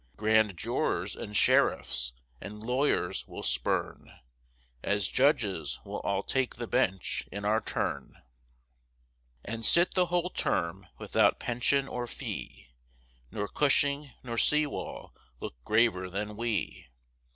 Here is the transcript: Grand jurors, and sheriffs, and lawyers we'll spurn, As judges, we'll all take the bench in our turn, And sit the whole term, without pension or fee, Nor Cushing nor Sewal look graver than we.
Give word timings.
Grand 0.17 0.57
jurors, 0.57 1.15
and 1.15 1.37
sheriffs, 1.37 2.13
and 2.41 2.59
lawyers 2.63 3.23
we'll 3.27 3.43
spurn, 3.43 4.11
As 4.81 5.07
judges, 5.07 5.79
we'll 5.85 5.99
all 5.99 6.23
take 6.23 6.55
the 6.55 6.65
bench 6.65 7.29
in 7.31 7.45
our 7.45 7.61
turn, 7.61 8.19
And 9.45 9.63
sit 9.63 9.93
the 9.93 10.07
whole 10.07 10.31
term, 10.31 10.87
without 10.97 11.37
pension 11.37 11.87
or 11.87 12.07
fee, 12.07 12.69
Nor 13.29 13.47
Cushing 13.47 14.09
nor 14.23 14.37
Sewal 14.39 15.13
look 15.39 15.53
graver 15.63 16.09
than 16.09 16.35
we. 16.35 16.87